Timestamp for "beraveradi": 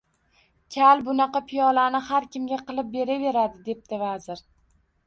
2.99-3.63